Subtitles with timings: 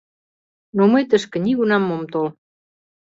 [0.75, 2.27] Но мый тышке нигунам ом тол.